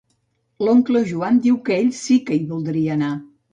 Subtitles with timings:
[0.67, 3.15] L'oncle Joan diu que ell sí que hi voldria anar.